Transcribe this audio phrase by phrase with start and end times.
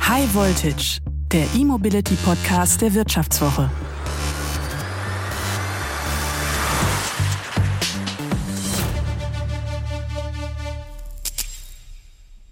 [0.00, 1.00] High Voltage,
[1.32, 3.70] der E-Mobility Podcast der Wirtschaftswoche.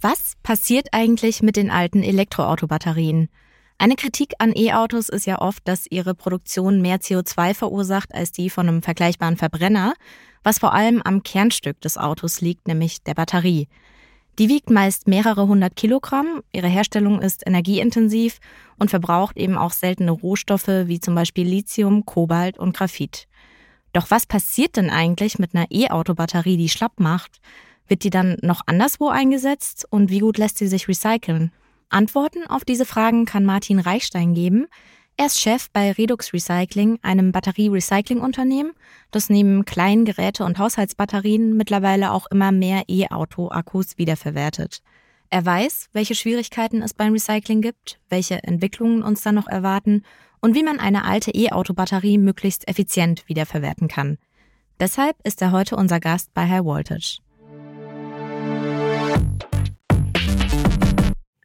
[0.01, 3.29] Was passiert eigentlich mit den alten Elektroautobatterien?
[3.79, 8.51] Eine Kritik an E-Autos ist ja oft, dass ihre Produktion mehr CO2 verursacht als die
[8.51, 9.95] von einem vergleichbaren Verbrenner,
[10.43, 13.69] was vor allem am Kernstück des Autos liegt, nämlich der Batterie.
[14.39, 18.39] Die wiegt meist mehrere hundert Kilogramm, ihre Herstellung ist energieintensiv
[18.79, 23.27] und verbraucht eben auch seltene Rohstoffe wie zum Beispiel Lithium, Kobalt und Graphit.
[23.93, 27.41] Doch was passiert denn eigentlich mit einer E-Auto-Batterie, die schlapp macht?
[27.89, 31.51] Wird die dann noch anderswo eingesetzt und wie gut lässt sie sich recyceln?
[31.89, 34.67] Antworten auf diese Fragen kann Martin Reichstein geben.
[35.21, 38.71] Er ist Chef bei Redux Recycling, einem Batterie-Recycling-Unternehmen,
[39.11, 44.81] das neben kleinen Geräte- und Haushaltsbatterien mittlerweile auch immer mehr E-Auto-Akkus wiederverwertet.
[45.29, 50.05] Er weiß, welche Schwierigkeiten es beim Recycling gibt, welche Entwicklungen uns dann noch erwarten
[50.41, 54.19] und wie man eine alte E-Auto-Batterie möglichst effizient wiederverwerten kann.
[54.79, 57.19] Deshalb ist er heute unser Gast bei High Voltage.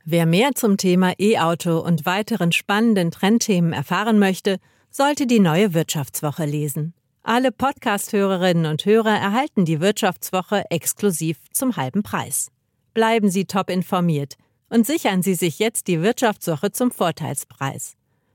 [0.05, 4.57] Wer mehr zum Thema E-Auto und weiteren spannenden Trendthemen erfahren möchte,
[4.89, 6.93] sollte die neue Wirtschaftswoche lesen.
[7.23, 12.51] Alle Podcast-Hörerinnen und Hörer erhalten die Wirtschaftswoche exklusiv zum halben Preis.
[12.93, 14.35] Bleiben Sie top informiert
[14.69, 17.93] und sichern Sie sich jetzt die Wirtschaftswoche zum Vorteilspreis.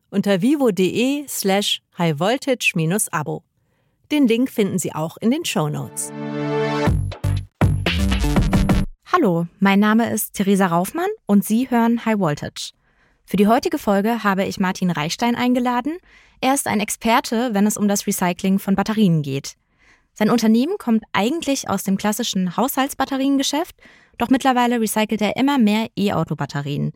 [0.09, 3.43] Unter vivo.de slash highvoltage-abo.
[4.11, 6.11] Den Link finden Sie auch in den Show Notes.
[9.11, 12.73] Hallo, mein Name ist Theresa Raufmann und Sie hören High Voltage.
[13.25, 15.97] Für die heutige Folge habe ich Martin Reichstein eingeladen.
[16.43, 19.55] Er ist ein Experte, wenn es um das Recycling von Batterien geht.
[20.13, 23.75] Sein Unternehmen kommt eigentlich aus dem klassischen Haushaltsbatteriengeschäft,
[24.19, 26.93] doch mittlerweile recycelt er immer mehr E-Auto-Batterien.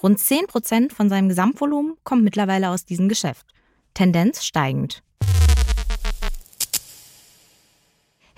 [0.00, 3.44] Rund 10 Prozent von seinem Gesamtvolumen kommt mittlerweile aus diesem Geschäft.
[3.92, 5.02] Tendenz steigend.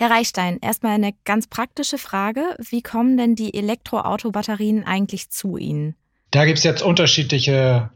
[0.01, 2.57] Herr Reichstein, erstmal eine ganz praktische Frage.
[2.71, 5.97] Wie kommen denn die Elektroautobatterien eigentlich zu Ihnen?
[6.31, 7.91] Da gibt es jetzt unterschiedliche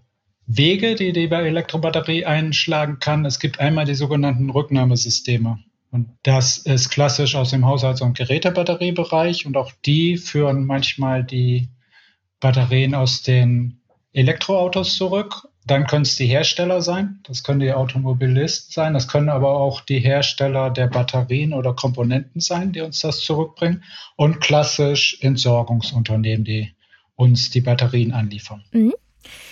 [0.48, 3.24] Wege, die die Elektrobatterie einschlagen kann.
[3.24, 5.60] Es gibt einmal die sogenannten Rücknahmesysteme.
[5.92, 9.46] Und das ist klassisch aus dem Haushalts- und Gerätebatteriebereich.
[9.46, 11.68] Und auch die führen manchmal die
[12.40, 13.80] Batterien aus den
[14.12, 19.28] Elektroautos zurück dann können es die Hersteller sein, das können die Automobilisten sein, das können
[19.28, 23.84] aber auch die Hersteller der Batterien oder Komponenten sein, die uns das zurückbringen
[24.16, 26.74] und klassisch Entsorgungsunternehmen, die
[27.14, 28.64] uns die Batterien anliefern.
[28.72, 28.94] Mhm.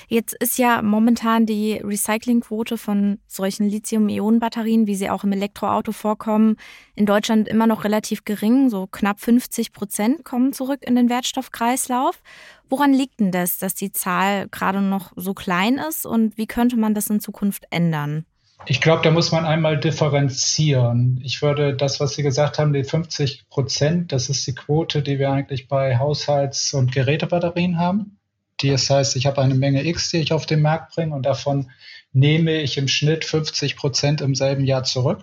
[0.09, 6.57] Jetzt ist ja momentan die Recyclingquote von solchen Lithium-Ionen-Batterien, wie sie auch im Elektroauto vorkommen,
[6.95, 8.71] in Deutschland immer noch relativ gering.
[8.71, 12.23] So knapp 50 Prozent kommen zurück in den Wertstoffkreislauf.
[12.69, 16.77] Woran liegt denn das, dass die Zahl gerade noch so klein ist und wie könnte
[16.77, 18.25] man das in Zukunft ändern?
[18.67, 21.21] Ich glaube, da muss man einmal differenzieren.
[21.25, 25.19] Ich würde das, was Sie gesagt haben, die 50 Prozent, das ist die Quote, die
[25.19, 28.20] wir eigentlich bei Haushalts- und Gerätebatterien haben.
[28.63, 31.71] Das heißt, ich habe eine Menge X, die ich auf den Markt bringe und davon
[32.13, 35.21] nehme ich im Schnitt 50 Prozent im selben Jahr zurück.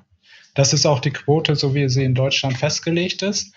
[0.56, 3.53] Das ist auch die Quote, so wie sie in Deutschland festgelegt ist.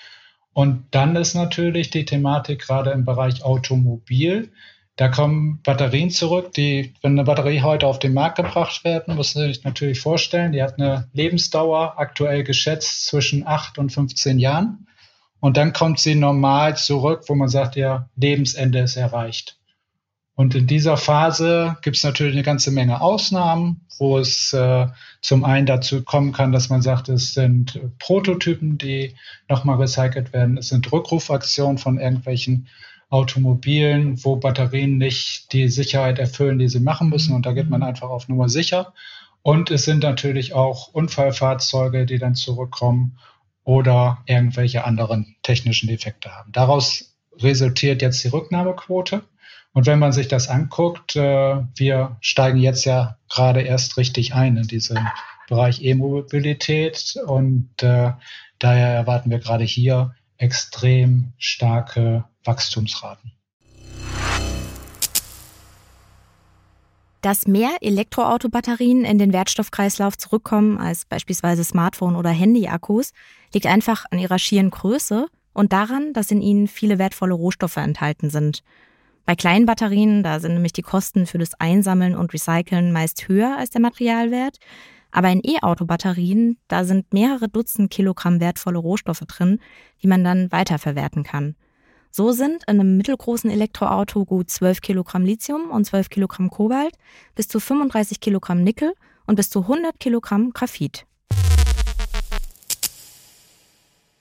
[0.53, 4.53] Und dann ist natürlich die Thematik gerade im Bereich Automobil.
[4.97, 9.35] Da kommen Batterien zurück, die, wenn eine Batterie heute auf den Markt gebracht werden, muss
[9.35, 14.87] man sich natürlich vorstellen, die hat eine Lebensdauer aktuell geschätzt zwischen 8 und 15 Jahren.
[15.39, 19.59] Und dann kommt sie normal zurück, wo man sagt, ja, Lebensende ist erreicht.
[20.41, 24.87] Und in dieser Phase gibt es natürlich eine ganze Menge Ausnahmen, wo es äh,
[25.21, 29.17] zum einen dazu kommen kann, dass man sagt, es sind Prototypen, die
[29.51, 30.56] nochmal recycelt werden.
[30.56, 32.69] Es sind Rückrufaktionen von irgendwelchen
[33.11, 37.34] Automobilen, wo Batterien nicht die Sicherheit erfüllen, die sie machen müssen.
[37.34, 38.95] Und da geht man einfach auf Nummer sicher.
[39.43, 43.19] Und es sind natürlich auch Unfallfahrzeuge, die dann zurückkommen
[43.62, 46.51] oder irgendwelche anderen technischen Defekte haben.
[46.53, 49.22] Daraus resultiert jetzt die Rücknahmequote.
[49.73, 54.57] Und wenn man sich das anguckt, äh, wir steigen jetzt ja gerade erst richtig ein
[54.57, 54.99] in diesen
[55.49, 58.13] Bereich E-Mobilität und äh,
[58.59, 63.33] daher erwarten wir gerade hier extrem starke Wachstumsraten.
[67.21, 73.13] Dass mehr Elektroautobatterien in den Wertstoffkreislauf zurückkommen als beispielsweise Smartphone- oder Handy-Akkus,
[73.53, 78.31] liegt einfach an ihrer schieren Größe und daran, dass in ihnen viele wertvolle Rohstoffe enthalten
[78.31, 78.63] sind.
[79.27, 83.57] Bei kleinen Batterien, da sind nämlich die Kosten für das Einsammeln und Recyceln meist höher
[83.57, 84.59] als der Materialwert.
[85.13, 89.61] Aber in E-Auto-Batterien, da sind mehrere Dutzend Kilogramm wertvolle Rohstoffe drin,
[90.03, 91.57] die man dann weiterverwerten kann.
[92.13, 96.95] So sind in einem mittelgroßen Elektroauto gut 12 Kilogramm Lithium und 12 Kilogramm Kobalt,
[97.34, 98.95] bis zu 35 Kilogramm Nickel
[99.27, 101.07] und bis zu 100 Kilogramm Graphit.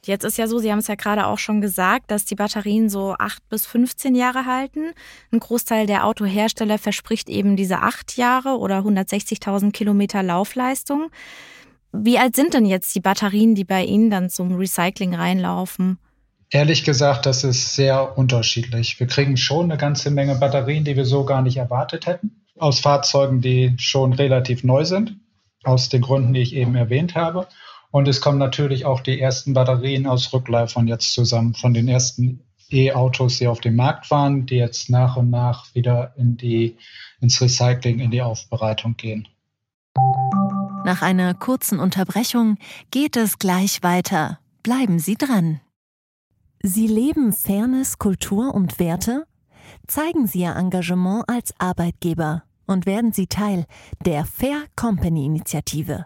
[0.09, 2.89] Jetzt ist ja so, Sie haben es ja gerade auch schon gesagt, dass die Batterien
[2.89, 4.93] so 8 bis 15 Jahre halten.
[5.31, 11.11] Ein Großteil der Autohersteller verspricht eben diese 8 Jahre oder 160.000 Kilometer Laufleistung.
[11.91, 15.99] Wie alt sind denn jetzt die Batterien, die bei Ihnen dann zum Recycling reinlaufen?
[16.49, 18.99] Ehrlich gesagt, das ist sehr unterschiedlich.
[18.99, 22.79] Wir kriegen schon eine ganze Menge Batterien, die wir so gar nicht erwartet hätten, aus
[22.79, 25.17] Fahrzeugen, die schon relativ neu sind,
[25.63, 27.45] aus den Gründen, die ich eben erwähnt habe.
[27.91, 32.41] Und es kommen natürlich auch die ersten Batterien aus Rückleifern jetzt zusammen, von den ersten
[32.69, 36.77] E-Autos, die auf dem Markt waren, die jetzt nach und nach wieder in die,
[37.19, 39.27] ins Recycling, in die Aufbereitung gehen.
[40.85, 42.57] Nach einer kurzen Unterbrechung
[42.91, 44.39] geht es gleich weiter.
[44.63, 45.59] Bleiben Sie dran.
[46.61, 49.25] Sie leben Fairness, Kultur und Werte?
[49.87, 53.65] Zeigen Sie Ihr Engagement als Arbeitgeber und werden Sie Teil
[54.05, 56.05] der Fair Company Initiative.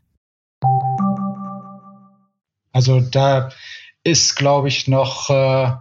[2.71, 3.49] Also da
[4.03, 5.73] ist, glaube ich, noch äh,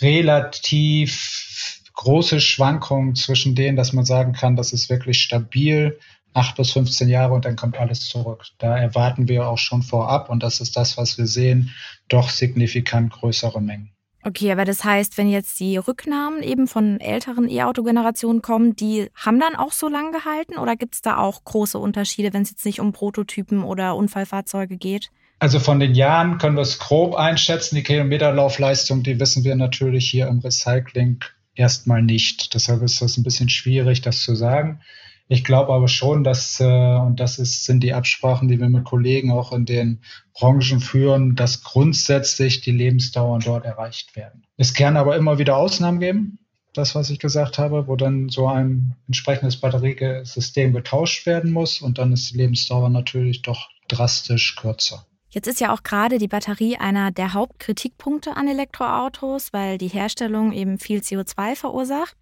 [0.00, 5.98] relativ große Schwankungen zwischen denen, dass man sagen kann, das ist wirklich stabil,
[6.34, 8.44] acht bis 15 Jahre und dann kommt alles zurück.
[8.58, 11.74] Da erwarten wir auch schon vorab und das ist das, was wir sehen,
[12.08, 13.95] doch signifikant größere Mengen.
[14.26, 19.38] Okay, aber das heißt, wenn jetzt die Rücknahmen eben von älteren E-Auto-Generationen kommen, die haben
[19.38, 22.66] dann auch so lange gehalten oder gibt es da auch große Unterschiede, wenn es jetzt
[22.66, 25.10] nicht um Prototypen oder Unfallfahrzeuge geht?
[25.38, 27.76] Also von den Jahren können wir es grob einschätzen.
[27.76, 31.20] Die Kilometerlaufleistung, die wissen wir natürlich hier im Recycling
[31.54, 32.52] erstmal nicht.
[32.52, 34.80] Deshalb ist das ein bisschen schwierig, das zu sagen.
[35.28, 38.84] Ich glaube aber schon, dass, äh, und das ist, sind die Absprachen, die wir mit
[38.84, 40.00] Kollegen auch in den
[40.34, 44.44] Branchen führen, dass grundsätzlich die Lebensdauern dort erreicht werden.
[44.56, 46.38] Es kann aber immer wieder Ausnahmen geben,
[46.74, 51.98] das, was ich gesagt habe, wo dann so ein entsprechendes Batteriesystem getauscht werden muss und
[51.98, 55.06] dann ist die Lebensdauer natürlich doch drastisch kürzer.
[55.28, 60.52] Jetzt ist ja auch gerade die Batterie einer der Hauptkritikpunkte an Elektroautos, weil die Herstellung
[60.52, 62.16] eben viel CO2 verursacht,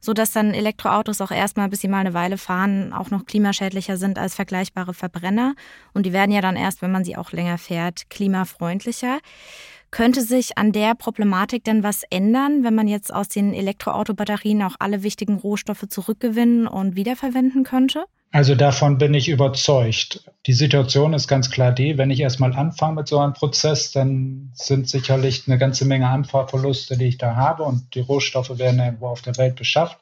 [0.00, 4.18] sodass dann Elektroautos auch erstmal, bis sie mal eine Weile fahren, auch noch klimaschädlicher sind
[4.18, 5.54] als vergleichbare Verbrenner.
[5.94, 9.18] Und die werden ja dann erst, wenn man sie auch länger fährt, klimafreundlicher.
[9.90, 14.76] Könnte sich an der Problematik denn was ändern, wenn man jetzt aus den Elektroautobatterien auch
[14.78, 18.04] alle wichtigen Rohstoffe zurückgewinnen und wiederverwenden könnte?
[18.32, 20.30] Also davon bin ich überzeugt.
[20.46, 24.52] Die Situation ist ganz klar die, wenn ich erstmal anfange mit so einem Prozess, dann
[24.54, 29.08] sind sicherlich eine ganze Menge Anfahrverluste, die ich da habe und die Rohstoffe werden irgendwo
[29.08, 29.98] auf der Welt beschafft,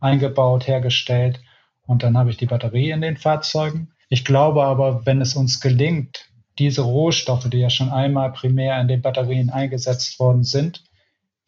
[0.00, 1.40] eingebaut, hergestellt
[1.86, 3.92] und dann habe ich die Batterie in den Fahrzeugen.
[4.08, 6.28] Ich glaube aber, wenn es uns gelingt,
[6.58, 10.82] diese Rohstoffe, die ja schon einmal primär in den Batterien eingesetzt worden sind,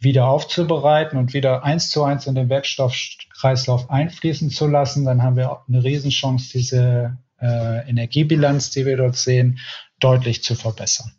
[0.00, 5.36] wieder aufzubereiten und wieder eins zu eins in den Werkstoffkreislauf einfließen zu lassen, dann haben
[5.36, 9.58] wir eine Riesenchance, diese äh, Energiebilanz, die wir dort sehen,
[10.00, 11.12] deutlich zu verbessern.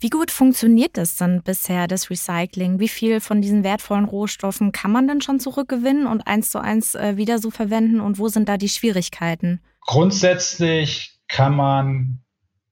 [0.00, 2.78] Wie gut funktioniert das dann bisher, das Recycling?
[2.78, 6.94] Wie viel von diesen wertvollen Rohstoffen kann man denn schon zurückgewinnen und eins zu eins
[6.94, 8.00] äh, wieder so verwenden?
[8.00, 9.60] Und wo sind da die Schwierigkeiten?
[9.80, 12.20] Grundsätzlich kann man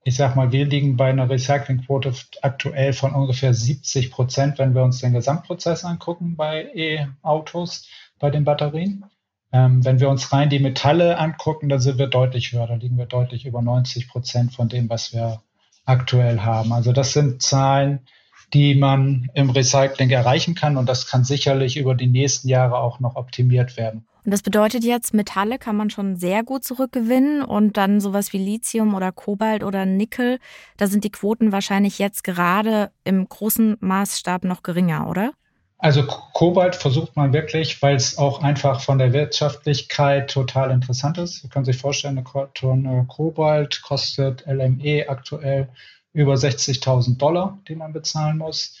[0.07, 4.81] ich sag mal, wir liegen bei einer Recyclingquote aktuell von ungefähr 70 Prozent, wenn wir
[4.81, 9.03] uns den Gesamtprozess angucken bei E-Autos, bei den Batterien.
[9.51, 12.67] Ähm, wenn wir uns rein die Metalle angucken, dann sind wir deutlich höher.
[12.67, 15.41] Da liegen wir deutlich über 90 Prozent von dem, was wir
[15.83, 16.71] aktuell haben.
[16.71, 18.07] Also das sind Zahlen,
[18.53, 22.99] die man im Recycling erreichen kann und das kann sicherlich über die nächsten Jahre auch
[22.99, 24.05] noch optimiert werden.
[24.23, 28.37] Und das bedeutet jetzt, Metalle kann man schon sehr gut zurückgewinnen und dann sowas wie
[28.37, 30.39] Lithium oder Kobalt oder Nickel,
[30.75, 35.31] da sind die Quoten wahrscheinlich jetzt gerade im großen Maßstab noch geringer, oder?
[35.79, 41.41] Also Kobalt versucht man wirklich, weil es auch einfach von der Wirtschaftlichkeit total interessant ist.
[41.41, 45.69] Sie können sich vorstellen, eine Tonne Kobalt kostet LME aktuell
[46.17, 48.75] über 60.000 Dollar, die man bezahlen muss.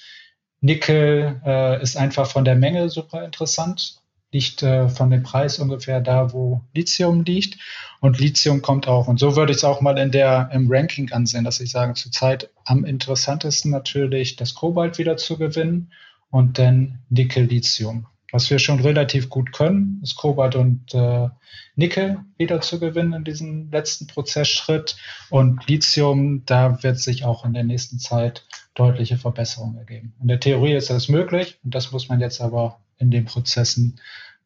[0.59, 4.01] Nickel äh, ist einfach von der Menge super interessant
[4.31, 7.57] liegt äh, von dem Preis ungefähr da, wo Lithium liegt.
[8.01, 9.07] Und Lithium kommt auch.
[9.07, 11.93] Und so würde ich es auch mal in der, im Ranking ansehen, dass ich sage,
[11.93, 15.91] zurzeit am interessantesten natürlich das Kobalt wieder zu gewinnen
[16.29, 18.05] und dann Nickel-Lithium.
[18.31, 21.29] Was wir schon relativ gut können, ist Kobalt und äh,
[21.75, 24.97] Nickel wieder zu gewinnen in diesem letzten Prozessschritt.
[25.29, 30.13] Und Lithium, da wird sich auch in der nächsten Zeit deutliche Verbesserungen ergeben.
[30.21, 33.99] In der Theorie ist das möglich und das muss man jetzt aber in den Prozessen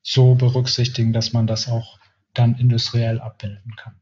[0.04, 2.00] so berücksichtigen, dass man das auch
[2.34, 4.01] dann industriell abbilden kann.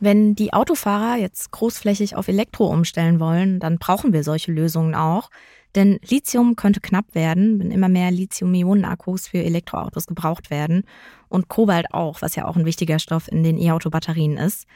[0.00, 5.30] Wenn die Autofahrer jetzt großflächig auf Elektro umstellen wollen, dann brauchen wir solche Lösungen auch.
[5.74, 10.84] Denn Lithium könnte knapp werden, wenn immer mehr Lithium-Ionen-Akkus für Elektroautos gebraucht werden.
[11.28, 14.66] Und Kobalt auch, was ja auch ein wichtiger Stoff in den E-Auto-Batterien ist.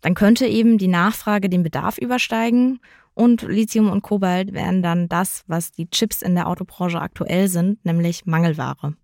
[0.00, 2.80] Dann könnte eben die Nachfrage den Bedarf übersteigen
[3.14, 7.84] und Lithium und Kobalt wären dann das, was die Chips in der Autobranche aktuell sind,
[7.84, 8.94] nämlich Mangelware.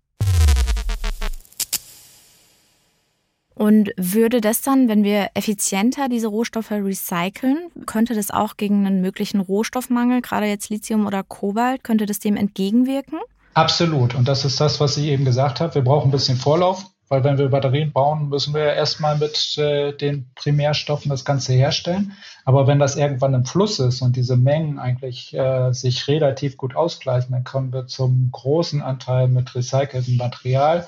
[3.59, 9.01] Und würde das dann, wenn wir effizienter diese Rohstoffe recyceln, könnte das auch gegen einen
[9.01, 13.19] möglichen Rohstoffmangel, gerade jetzt Lithium oder Kobalt, könnte das dem entgegenwirken?
[13.55, 14.15] Absolut.
[14.15, 15.75] Und das ist das, was ich eben gesagt habe.
[15.75, 19.91] Wir brauchen ein bisschen Vorlauf, weil wenn wir Batterien bauen, müssen wir erstmal mit äh,
[19.91, 22.13] den Primärstoffen das Ganze herstellen.
[22.45, 26.77] Aber wenn das irgendwann im Fluss ist und diese Mengen eigentlich äh, sich relativ gut
[26.77, 30.87] ausgleichen, dann kommen wir zum großen Anteil mit recyceltem Material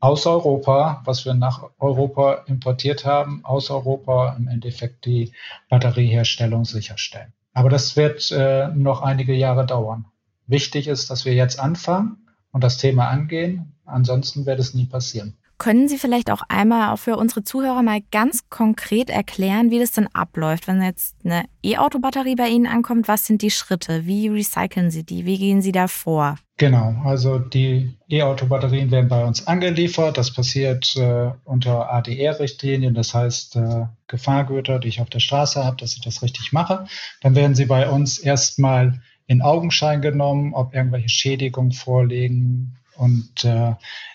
[0.00, 5.32] aus Europa, was wir nach Europa importiert haben, aus Europa im Endeffekt die
[5.68, 7.32] Batterieherstellung sicherstellen.
[7.52, 10.06] Aber das wird äh, noch einige Jahre dauern.
[10.46, 12.16] Wichtig ist, dass wir jetzt anfangen
[12.50, 13.76] und das Thema angehen.
[13.84, 15.36] Ansonsten wird es nie passieren.
[15.60, 19.92] Können Sie vielleicht auch einmal auch für unsere Zuhörer mal ganz konkret erklären, wie das
[19.92, 23.08] denn abläuft, wenn jetzt eine E-Auto-Batterie bei Ihnen ankommt?
[23.08, 24.06] Was sind die Schritte?
[24.06, 25.26] Wie recyceln Sie die?
[25.26, 26.38] Wie gehen Sie da vor?
[26.56, 30.16] Genau, also die E-Auto-Batterien werden bei uns angeliefert.
[30.16, 35.76] Das passiert äh, unter ADR-Richtlinien, das heißt äh, Gefahrgüter, die ich auf der Straße habe,
[35.76, 36.86] dass ich das richtig mache.
[37.20, 42.78] Dann werden sie bei uns erstmal in Augenschein genommen, ob irgendwelche Schädigungen vorliegen.
[42.96, 43.74] Und äh,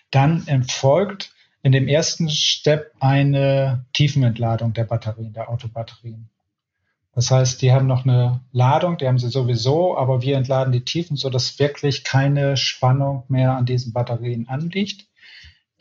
[0.09, 1.35] dann entfolgt
[1.65, 6.29] in dem ersten Step eine Tiefenentladung der Batterien, der Autobatterien.
[7.15, 10.86] Das heißt, die haben noch eine Ladung, die haben sie sowieso, aber wir entladen die
[10.86, 15.07] Tiefen, sodass wirklich keine Spannung mehr an diesen Batterien anliegt.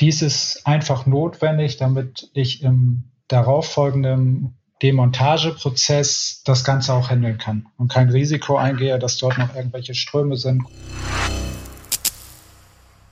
[0.01, 7.93] Dies ist einfach notwendig, damit ich im darauffolgenden Demontageprozess das Ganze auch handeln kann und
[7.93, 10.63] kein Risiko eingehe, dass dort noch irgendwelche Ströme sind.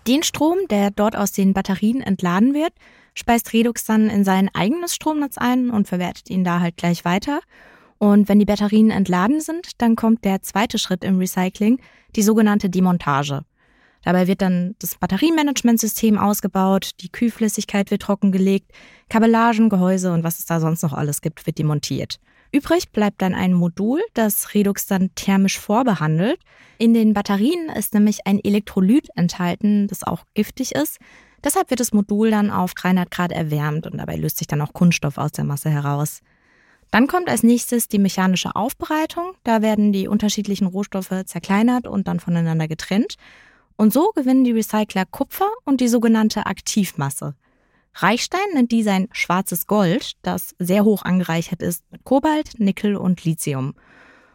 [0.06, 2.72] Den Strom, der dort aus den Batterien entladen wird,
[3.14, 7.40] speist Redux dann in sein eigenes Stromnetz ein und verwertet ihn da halt gleich weiter.
[7.98, 11.80] Und wenn die Batterien entladen sind, dann kommt der zweite Schritt im Recycling,
[12.16, 13.44] die sogenannte Demontage.
[14.02, 18.72] Dabei wird dann das Batteriemanagementsystem ausgebaut, die Kühlflüssigkeit wird trockengelegt,
[19.08, 22.18] Kabellagen, Gehäuse und was es da sonst noch alles gibt, wird demontiert.
[22.52, 26.38] Übrig bleibt dann ein Modul, das Redux dann thermisch vorbehandelt.
[26.76, 30.98] In den Batterien ist nämlich ein Elektrolyt enthalten, das auch giftig ist.
[31.42, 34.74] Deshalb wird das Modul dann auf 300 Grad erwärmt und dabei löst sich dann auch
[34.74, 36.20] Kunststoff aus der Masse heraus.
[36.90, 39.32] Dann kommt als nächstes die mechanische Aufbereitung.
[39.44, 43.16] Da werden die unterschiedlichen Rohstoffe zerkleinert und dann voneinander getrennt.
[43.76, 47.34] Und so gewinnen die Recycler Kupfer und die sogenannte Aktivmasse.
[47.94, 53.24] Reichstein nennt die sein schwarzes Gold, das sehr hoch angereichert ist mit Kobalt, Nickel und
[53.24, 53.74] Lithium.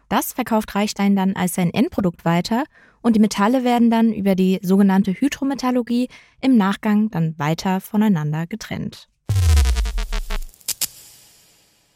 [0.08, 2.64] Das verkauft Reichstein dann als sein Endprodukt weiter
[3.02, 6.08] und die Metalle werden dann über die sogenannte Hydrometallurgie
[6.40, 9.08] im Nachgang dann weiter voneinander getrennt.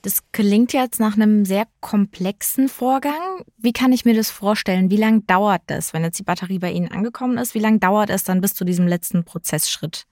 [0.03, 3.45] Das klingt jetzt nach einem sehr komplexen Vorgang.
[3.57, 4.91] Wie kann ich mir das vorstellen?
[4.91, 7.55] Wie lange dauert das, wenn jetzt die Batterie bei Ihnen angekommen ist?
[7.55, 10.07] Wie lange dauert es dann bis zu diesem letzten Prozessschritt?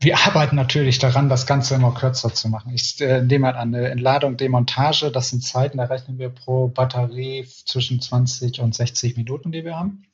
[0.00, 2.72] Wir arbeiten natürlich daran, das Ganze immer kürzer zu machen.
[2.74, 6.68] Ich äh, nehme halt an, eine Entladung, Demontage, das sind Zeiten, da rechnen wir pro
[6.68, 10.04] Batterie zwischen 20 und 60 Minuten, die wir haben.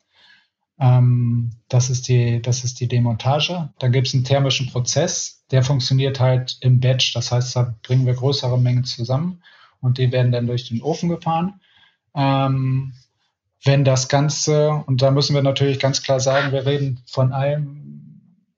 [0.78, 3.70] Ähm, das, ist die, das ist die Demontage.
[3.78, 7.12] Dann gibt es einen thermischen Prozess, der funktioniert halt im Batch.
[7.12, 9.42] Das heißt, da bringen wir größere Mengen zusammen
[9.80, 11.60] und die werden dann durch den Ofen gefahren.
[12.14, 12.94] Ähm,
[13.62, 18.09] wenn das Ganze, und da müssen wir natürlich ganz klar sagen, wir reden von allem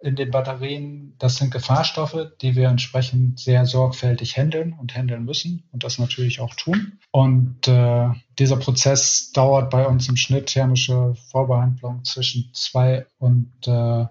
[0.02, 5.64] in den Batterien, das sind Gefahrstoffe, die wir entsprechend sehr sorgfältig handeln und handeln müssen
[5.70, 6.98] und das natürlich auch tun.
[7.12, 14.06] Und äh, dieser Prozess dauert bei uns im Schnitt thermische Vorbehandlung zwischen zwei und äh,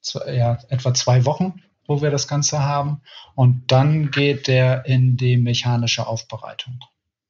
[0.00, 3.00] zwei, ja, etwa zwei Wochen, wo wir das Ganze haben.
[3.36, 6.80] Und dann geht der in die mechanische Aufbereitung.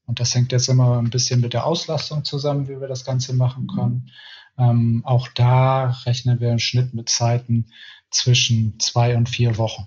[0.07, 3.35] Und das hängt jetzt immer ein bisschen mit der Auslastung zusammen, wie wir das Ganze
[3.35, 4.11] machen können.
[4.59, 7.67] Ähm, auch da rechnen wir im Schnitt mit Zeiten
[8.11, 9.87] zwischen zwei und vier Wochen,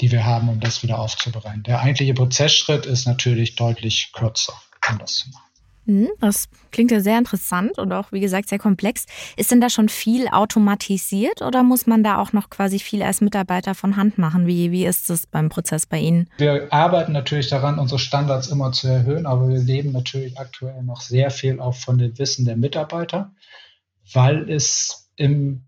[0.00, 1.62] die wir haben, um das wieder aufzubereiten.
[1.64, 4.54] Der eigentliche Prozessschritt ist natürlich deutlich kürzer,
[4.90, 5.48] um das zu machen.
[5.88, 9.06] Hm, das klingt ja sehr interessant und auch, wie gesagt, sehr komplex.
[9.38, 13.22] Ist denn da schon viel automatisiert oder muss man da auch noch quasi viel als
[13.22, 14.46] Mitarbeiter von Hand machen?
[14.46, 16.28] Wie, wie ist das beim Prozess bei Ihnen?
[16.36, 21.00] Wir arbeiten natürlich daran, unsere Standards immer zu erhöhen, aber wir leben natürlich aktuell noch
[21.00, 23.34] sehr viel auch von dem Wissen der Mitarbeiter,
[24.12, 25.67] weil es im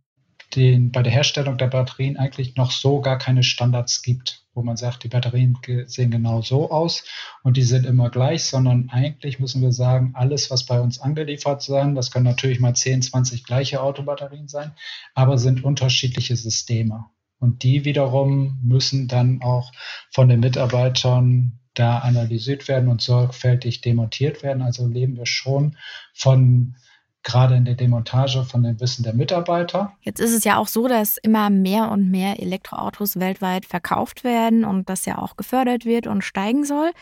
[0.54, 4.76] den, bei der Herstellung der Batterien eigentlich noch so gar keine Standards gibt, wo man
[4.76, 7.04] sagt, die Batterien sehen genau so aus
[7.42, 11.62] und die sind immer gleich, sondern eigentlich müssen wir sagen, alles, was bei uns angeliefert
[11.62, 14.72] sein, das können natürlich mal 10, 20 gleiche Autobatterien sein,
[15.14, 17.06] aber sind unterschiedliche Systeme.
[17.38, 19.72] Und die wiederum müssen dann auch
[20.10, 24.62] von den Mitarbeitern da analysiert werden und sorgfältig demontiert werden.
[24.62, 25.76] Also leben wir schon
[26.12, 26.76] von
[27.22, 29.92] gerade in der Demontage von dem Wissen der Mitarbeiter.
[30.00, 34.64] Jetzt ist es ja auch so, dass immer mehr und mehr Elektroautos weltweit verkauft werden
[34.64, 36.92] und das ja auch gefördert wird und steigen soll.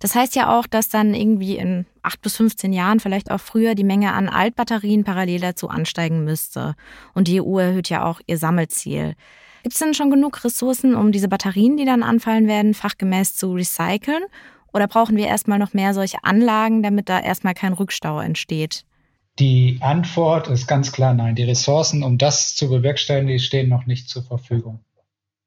[0.00, 3.74] Das heißt ja auch, dass dann irgendwie in acht bis 15 Jahren, vielleicht auch früher,
[3.74, 6.74] die Menge an Altbatterien parallel dazu ansteigen müsste.
[7.14, 9.14] Und die EU erhöht ja auch ihr Sammelziel.
[9.62, 13.52] Gibt es denn schon genug Ressourcen, um diese Batterien, die dann anfallen werden, fachgemäß zu
[13.52, 14.24] recyceln?
[14.72, 18.84] Oder brauchen wir erstmal noch mehr solche Anlagen, damit da erstmal kein Rückstau entsteht?
[19.38, 21.34] Die Antwort ist ganz klar nein.
[21.34, 24.84] Die Ressourcen, um das zu bewerkstelligen, die stehen noch nicht zur Verfügung.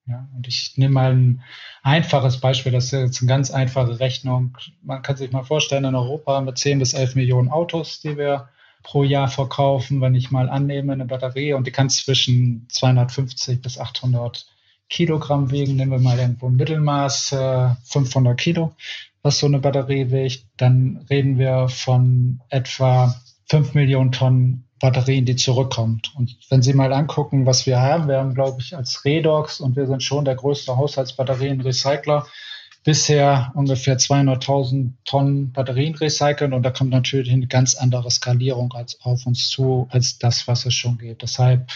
[0.07, 1.43] Ja, und ich nehme mal ein
[1.81, 4.55] einfaches Beispiel, das ist jetzt eine ganz einfache Rechnung.
[4.83, 8.17] Man kann sich mal vorstellen, in Europa haben wir 10 bis 11 Millionen Autos, die
[8.17, 8.49] wir
[8.83, 10.01] pro Jahr verkaufen.
[10.01, 14.45] Wenn ich mal annehme, eine Batterie und die kann zwischen 250 bis 800
[14.89, 17.35] Kilogramm wiegen, nehmen wir mal irgendwo ein Mittelmaß,
[17.85, 18.75] 500 äh, Kilo,
[19.23, 23.15] was so eine Batterie wiegt, dann reden wir von etwa
[23.47, 26.13] 5 Millionen Tonnen Batterien, die zurückkommt.
[26.15, 29.75] Und wenn Sie mal angucken, was wir haben, wir haben, glaube ich, als Redox und
[29.75, 32.25] wir sind schon der größte Haushaltsbatterienrecycler,
[32.83, 39.01] bisher ungefähr 200.000 Tonnen Batterien recyceln und da kommt natürlich eine ganz andere Skalierung als
[39.01, 41.21] auf uns zu, als das, was es schon geht.
[41.21, 41.67] Deshalb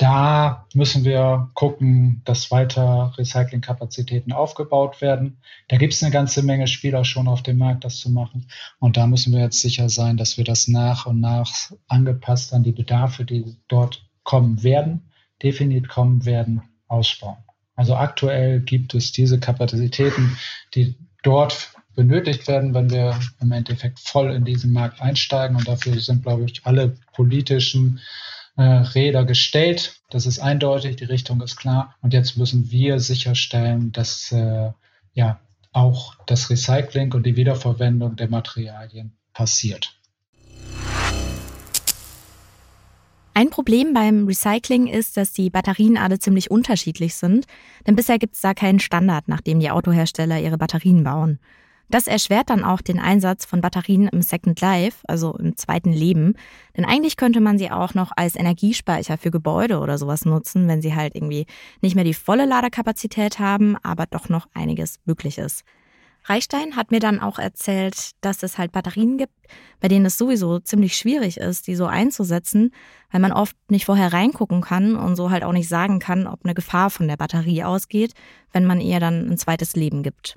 [0.00, 5.42] da müssen wir gucken, dass weiter Recyclingkapazitäten aufgebaut werden.
[5.68, 8.46] Da gibt es eine ganze Menge Spieler schon auf dem Markt, das zu machen.
[8.78, 12.62] Und da müssen wir jetzt sicher sein, dass wir das nach und nach angepasst an
[12.62, 15.10] die Bedarfe, die dort kommen werden,
[15.42, 17.36] definiert kommen werden, ausbauen.
[17.76, 20.38] Also aktuell gibt es diese Kapazitäten,
[20.74, 25.56] die dort benötigt werden, wenn wir im Endeffekt voll in diesen Markt einsteigen.
[25.56, 28.00] Und dafür sind, glaube ich, alle politischen
[28.60, 30.02] äh, Räder gestellt.
[30.10, 31.94] Das ist eindeutig, die Richtung ist klar.
[32.02, 34.70] Und jetzt müssen wir sicherstellen, dass äh,
[35.14, 35.40] ja
[35.72, 39.96] auch das Recycling und die Wiederverwendung der Materialien passiert.
[43.32, 47.46] Ein Problem beim Recycling ist, dass die Batterien alle ziemlich unterschiedlich sind,
[47.86, 51.38] denn bisher gibt es da keinen Standard, nach dem die Autohersteller ihre Batterien bauen.
[51.90, 56.34] Das erschwert dann auch den Einsatz von Batterien im Second Life, also im zweiten Leben.
[56.76, 60.82] Denn eigentlich könnte man sie auch noch als Energiespeicher für Gebäude oder sowas nutzen, wenn
[60.82, 61.46] sie halt irgendwie
[61.80, 65.64] nicht mehr die volle Ladekapazität haben, aber doch noch einiges möglich ist.
[66.24, 69.32] Reichstein hat mir dann auch erzählt, dass es halt Batterien gibt,
[69.80, 72.72] bei denen es sowieso ziemlich schwierig ist, die so einzusetzen,
[73.10, 76.44] weil man oft nicht vorher reingucken kann und so halt auch nicht sagen kann, ob
[76.44, 78.12] eine Gefahr von der Batterie ausgeht,
[78.52, 80.36] wenn man ihr dann ein zweites Leben gibt.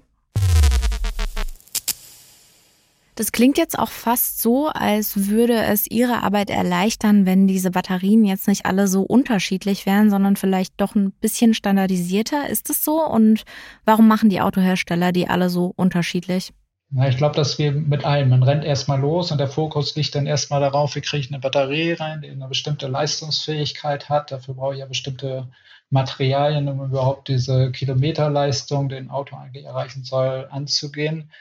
[3.15, 8.25] Das klingt jetzt auch fast so, als würde es Ihre Arbeit erleichtern, wenn diese Batterien
[8.25, 12.49] jetzt nicht alle so unterschiedlich wären, sondern vielleicht doch ein bisschen standardisierter.
[12.49, 13.05] Ist es so?
[13.05, 13.43] Und
[13.85, 16.53] warum machen die Autohersteller die alle so unterschiedlich?
[16.95, 20.13] Na, ich glaube, dass wir mit allem, man rennt erstmal los und der Fokus liegt
[20.13, 24.31] dann erstmal darauf, wie kriege ich eine Batterie rein, die eine bestimmte Leistungsfähigkeit hat.
[24.31, 25.47] Dafür brauche ich ja bestimmte
[25.89, 31.31] Materialien, um überhaupt diese Kilometerleistung, den Auto eigentlich erreichen soll, anzugehen.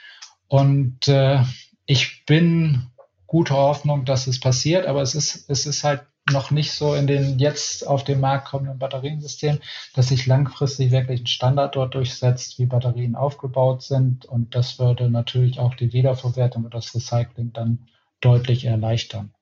[0.47, 1.43] Und äh,
[1.85, 2.87] ich bin
[3.27, 7.07] guter Hoffnung, dass es passiert, aber es ist, es ist halt noch nicht so in
[7.07, 9.59] den jetzt auf den Markt kommenden Batteriensystemen,
[9.93, 14.25] dass sich langfristig wirklich ein Standard dort durchsetzt, wie Batterien aufgebaut sind.
[14.25, 17.89] Und das würde natürlich auch die Wiederverwertung und das Recycling dann
[18.21, 19.33] deutlich erleichtern.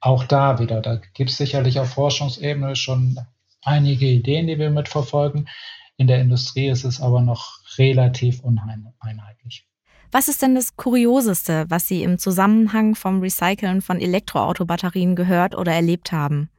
[0.00, 3.18] Auch da wieder, da gibt es sicherlich auf Forschungsebene schon
[3.62, 5.48] einige Ideen, die wir mitverfolgen.
[5.96, 9.66] In der Industrie ist es aber noch relativ uneinheitlich.
[10.14, 15.72] Was ist denn das Kurioseste, was Sie im Zusammenhang vom Recyceln von Elektroautobatterien gehört oder
[15.72, 16.50] erlebt haben?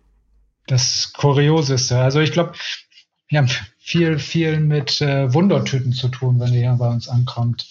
[0.68, 1.98] Das Kurioseste.
[1.98, 2.52] Also ich glaube,
[3.30, 7.66] wir haben viel, viel mit äh, Wundertüten zu tun, wenn ihr hier bei uns ankommt.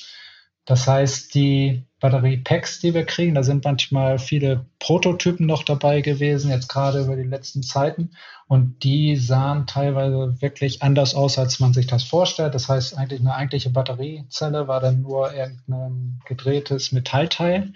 [0.67, 6.51] Das heißt, die Batterie-Packs, die wir kriegen, da sind manchmal viele Prototypen noch dabei gewesen,
[6.51, 8.11] jetzt gerade über die letzten Zeiten.
[8.47, 12.55] Und die sahen teilweise wirklich anders aus, als man sich das vorstellt.
[12.55, 17.73] Das heißt, eigentlich eine eigentliche Batteriezelle war dann nur irgendein gedrehtes Metallteil.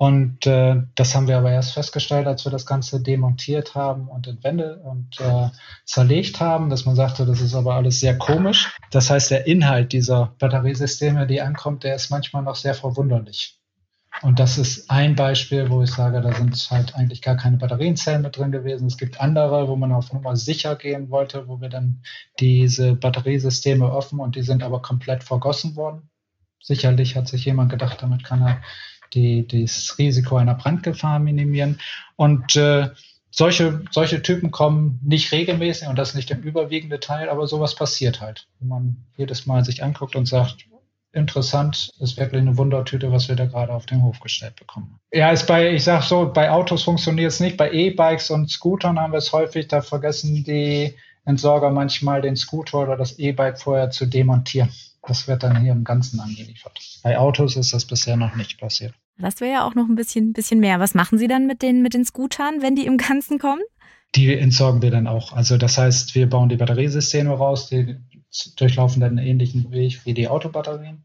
[0.00, 4.26] Und äh, das haben wir aber erst festgestellt, als wir das Ganze demontiert haben und
[4.26, 5.50] in Wände und äh,
[5.84, 8.74] zerlegt haben, dass man sagte, das ist aber alles sehr komisch.
[8.90, 13.60] Das heißt, der Inhalt dieser Batteriesysteme, die ankommt, der ist manchmal noch sehr verwunderlich.
[14.22, 18.22] Und das ist ein Beispiel, wo ich sage, da sind halt eigentlich gar keine Batterienzellen
[18.22, 18.86] mit drin gewesen.
[18.86, 22.02] Es gibt andere, wo man auf Nummer sicher gehen wollte, wo wir dann
[22.38, 26.08] diese Batteriesysteme öffnen und die sind aber komplett vergossen worden.
[26.58, 28.62] Sicherlich hat sich jemand gedacht, damit kann er
[29.14, 31.78] die, das Risiko einer Brandgefahr minimieren.
[32.16, 32.88] Und äh,
[33.30, 38.20] solche, solche Typen kommen nicht regelmäßig und das nicht im überwiegenden Teil, aber sowas passiert
[38.20, 38.48] halt.
[38.58, 40.66] Wenn man jedes Mal sich anguckt und sagt,
[41.12, 45.00] interessant, ist wirklich eine Wundertüte, was wir da gerade auf den Hof gestellt bekommen.
[45.12, 48.98] Ja, ist bei, ich sag so, bei Autos funktioniert es nicht, bei E-Bikes und Scootern
[48.98, 50.94] haben wir es häufig, da vergessen die
[51.30, 54.70] Entsorger manchmal den Scooter oder das E-Bike vorher zu demontieren.
[55.06, 56.78] Das wird dann hier im Ganzen angeliefert.
[57.02, 58.92] Bei Autos ist das bisher noch nicht passiert.
[59.18, 60.80] Das wäre ja auch noch ein bisschen, bisschen mehr.
[60.80, 63.62] Was machen Sie dann mit den, mit den Scootern, wenn die im Ganzen kommen?
[64.14, 65.32] Die entsorgen wir dann auch.
[65.32, 67.96] Also das heißt, wir bauen die Batteriesysteme raus, die
[68.56, 71.04] durchlaufen dann einen ähnlichen Weg wie die Autobatterien.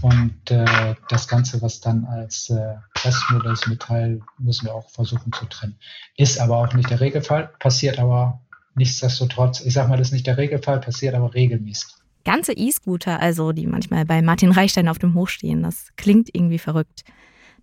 [0.00, 5.32] Und äh, das Ganze, was dann als äh, Restmüll ist, Metall, müssen wir auch versuchen
[5.32, 5.76] zu trennen.
[6.16, 8.42] Ist aber auch nicht der Regelfall, passiert aber
[8.74, 13.52] nichtsdestotrotz, ich sag mal, das ist nicht der Regelfall, passiert aber regelmäßig ganze E-Scooter, also
[13.52, 15.62] die manchmal bei Martin Reichstein auf dem Hoch stehen.
[15.62, 17.04] Das klingt irgendwie verrückt.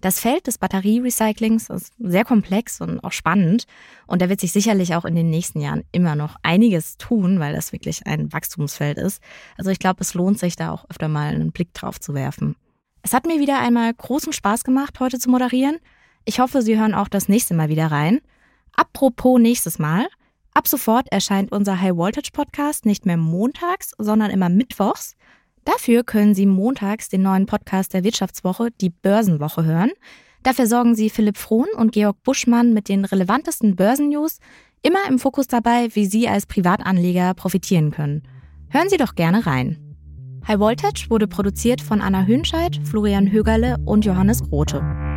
[0.01, 3.65] Das Feld des Batterierecyclings ist sehr komplex und auch spannend.
[4.07, 7.53] Und da wird sich sicherlich auch in den nächsten Jahren immer noch einiges tun, weil
[7.53, 9.21] das wirklich ein Wachstumsfeld ist.
[9.57, 12.55] Also ich glaube, es lohnt sich da auch öfter mal einen Blick drauf zu werfen.
[13.01, 15.79] Es hat mir wieder einmal großen Spaß gemacht, heute zu moderieren.
[16.23, 18.21] Ich hoffe, Sie hören auch das nächste Mal wieder rein.
[18.73, 20.07] Apropos nächstes Mal.
[20.53, 25.15] Ab sofort erscheint unser High Voltage Podcast nicht mehr montags, sondern immer mittwochs.
[25.65, 29.91] Dafür können Sie montags den neuen Podcast der Wirtschaftswoche, die Börsenwoche, hören.
[30.43, 34.39] Dafür sorgen Sie Philipp Frohn und Georg Buschmann mit den relevantesten Börsennews,
[34.81, 38.23] immer im Fokus dabei, wie Sie als Privatanleger profitieren können.
[38.69, 39.77] Hören Sie doch gerne rein.
[40.47, 45.08] High Voltage wurde produziert von Anna Hönscheid, Florian Högerle und Johannes Grote.